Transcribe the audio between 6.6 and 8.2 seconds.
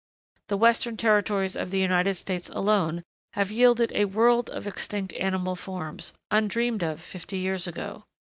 of fifty years ago.